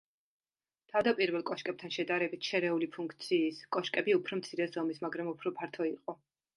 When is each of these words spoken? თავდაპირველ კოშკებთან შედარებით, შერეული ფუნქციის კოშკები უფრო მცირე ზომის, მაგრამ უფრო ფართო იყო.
თავდაპირველ 0.93 1.43
კოშკებთან 1.49 1.93
შედარებით, 1.99 2.49
შერეული 2.49 2.89
ფუნქციის 2.97 3.63
კოშკები 3.79 4.19
უფრო 4.23 4.43
მცირე 4.45 4.71
ზომის, 4.77 5.07
მაგრამ 5.09 5.35
უფრო 5.39 5.59
ფართო 5.63 5.93
იყო. 5.97 6.23